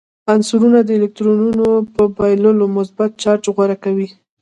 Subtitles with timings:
[0.33, 1.65] عنصرونه د الکترونونو
[1.95, 4.09] په بایللو مثبت چارج غوره کوي.